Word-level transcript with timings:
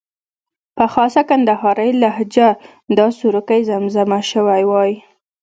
په 0.77 0.85
خاصه 0.93 1.21
کندارۍ 1.29 1.91
لهجه 2.01 2.47
دا 2.97 3.07
سروکی 3.19 3.61
زمزمه 3.71 4.19
شوی 4.31 4.63
وای. 4.71 4.91